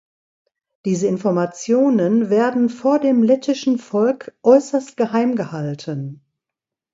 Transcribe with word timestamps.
Diese 0.83 1.05
Informationen 1.05 2.31
werden 2.31 2.69
vor 2.69 2.97
dem 2.97 3.21
lettischen 3.21 3.77
Volk 3.77 4.33
äußerst 4.41 4.97
geheim 4.97 5.35
gehalten. 5.35 6.25